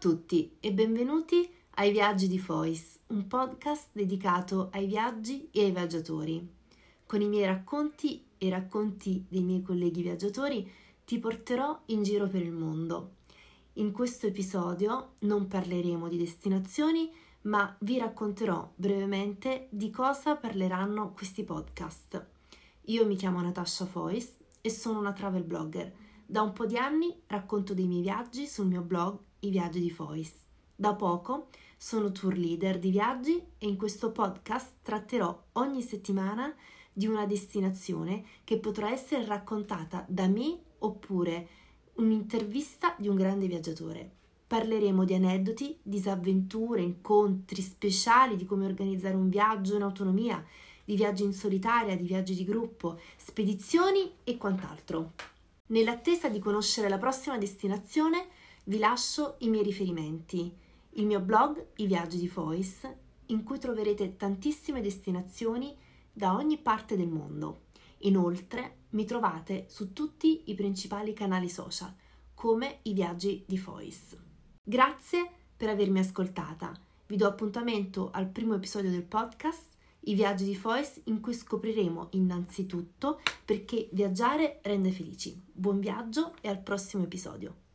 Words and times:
tutti 0.00 0.56
e 0.60 0.72
benvenuti 0.72 1.46
ai 1.72 1.92
Viaggi 1.92 2.26
di 2.26 2.38
Fois, 2.38 3.00
un 3.08 3.26
podcast 3.26 3.88
dedicato 3.92 4.70
ai 4.72 4.86
viaggi 4.86 5.50
e 5.52 5.64
ai 5.64 5.72
viaggiatori. 5.72 6.54
Con 7.04 7.20
i 7.20 7.28
miei 7.28 7.44
racconti 7.44 8.24
e 8.38 8.46
i 8.46 8.48
racconti 8.48 9.26
dei 9.28 9.42
miei 9.42 9.60
colleghi 9.60 10.00
viaggiatori 10.00 10.66
ti 11.04 11.18
porterò 11.18 11.82
in 11.86 12.02
giro 12.02 12.26
per 12.28 12.40
il 12.40 12.50
mondo. 12.50 13.16
In 13.74 13.92
questo 13.92 14.26
episodio 14.26 15.16
non 15.18 15.48
parleremo 15.48 16.08
di 16.08 16.16
destinazioni, 16.16 17.12
ma 17.42 17.76
vi 17.80 17.98
racconterò 17.98 18.72
brevemente 18.74 19.68
di 19.68 19.90
cosa 19.90 20.34
parleranno 20.34 21.12
questi 21.12 21.44
podcast. 21.44 22.26
Io 22.86 23.04
mi 23.04 23.16
chiamo 23.16 23.42
Natasha 23.42 23.84
Fois 23.84 24.34
e 24.62 24.70
sono 24.70 24.98
una 24.98 25.12
travel 25.12 25.44
blogger. 25.44 25.92
Da 26.24 26.40
un 26.40 26.54
po' 26.54 26.64
di 26.64 26.78
anni 26.78 27.14
racconto 27.26 27.74
dei 27.74 27.86
miei 27.86 28.00
viaggi 28.00 28.46
sul 28.46 28.66
mio 28.66 28.80
blog 28.80 29.28
i 29.40 29.50
viaggi 29.50 29.80
di 29.80 29.90
Fois. 29.90 30.32
Da 30.74 30.94
poco 30.94 31.48
sono 31.76 32.12
tour 32.12 32.36
leader 32.36 32.78
di 32.78 32.90
viaggi 32.90 33.42
e 33.58 33.66
in 33.66 33.76
questo 33.76 34.12
podcast 34.12 34.76
tratterò 34.82 35.44
ogni 35.52 35.82
settimana 35.82 36.54
di 36.92 37.06
una 37.06 37.26
destinazione 37.26 38.24
che 38.44 38.58
potrà 38.58 38.90
essere 38.90 39.24
raccontata 39.24 40.04
da 40.08 40.26
me 40.26 40.58
oppure 40.78 41.48
un'intervista 41.94 42.94
di 42.98 43.08
un 43.08 43.16
grande 43.16 43.46
viaggiatore. 43.46 44.10
Parleremo 44.46 45.04
di 45.04 45.14
aneddoti, 45.14 45.78
disavventure, 45.82 46.82
incontri 46.82 47.62
speciali, 47.62 48.36
di 48.36 48.46
come 48.46 48.66
organizzare 48.66 49.14
un 49.14 49.28
viaggio 49.28 49.76
in 49.76 49.82
autonomia, 49.82 50.44
di 50.84 50.96
viaggi 50.96 51.22
in 51.22 51.32
solitaria, 51.32 51.96
di 51.96 52.04
viaggi 52.04 52.34
di 52.34 52.44
gruppo, 52.44 52.98
spedizioni 53.16 54.10
e 54.24 54.36
quant'altro. 54.36 55.12
Nell'attesa 55.66 56.28
di 56.28 56.40
conoscere 56.40 56.88
la 56.88 56.98
prossima 56.98 57.38
destinazione, 57.38 58.26
vi 58.64 58.78
lascio 58.78 59.36
i 59.38 59.48
miei 59.48 59.64
riferimenti, 59.64 60.54
il 60.94 61.06
mio 61.06 61.20
blog 61.20 61.68
I 61.76 61.86
viaggi 61.86 62.18
di 62.18 62.28
Fois, 62.28 62.88
in 63.26 63.42
cui 63.42 63.58
troverete 63.58 64.16
tantissime 64.16 64.80
destinazioni 64.80 65.76
da 66.12 66.34
ogni 66.34 66.58
parte 66.58 66.96
del 66.96 67.08
mondo. 67.08 67.66
Inoltre 67.98 68.86
mi 68.90 69.04
trovate 69.04 69.66
su 69.68 69.92
tutti 69.92 70.42
i 70.46 70.54
principali 70.54 71.12
canali 71.12 71.48
social, 71.48 71.94
come 72.34 72.80
i 72.82 72.92
viaggi 72.92 73.44
di 73.46 73.58
Fois. 73.58 74.16
Grazie 74.62 75.30
per 75.56 75.68
avermi 75.68 76.00
ascoltata. 76.00 76.72
Vi 77.06 77.16
do 77.16 77.26
appuntamento 77.26 78.10
al 78.12 78.28
primo 78.28 78.54
episodio 78.54 78.90
del 78.90 79.04
podcast 79.04 79.68
i 80.04 80.14
viaggi 80.14 80.44
di 80.44 80.56
Fois 80.56 81.02
in 81.04 81.20
cui 81.20 81.34
scopriremo 81.34 82.08
innanzitutto 82.12 83.20
perché 83.44 83.88
viaggiare 83.92 84.60
rende 84.62 84.90
felici. 84.90 85.42
Buon 85.52 85.78
viaggio 85.78 86.34
e 86.40 86.48
al 86.48 86.62
prossimo 86.62 87.02
episodio. 87.02 87.68